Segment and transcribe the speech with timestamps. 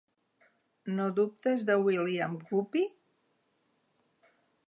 [0.99, 2.83] No dubtes de William Guppy?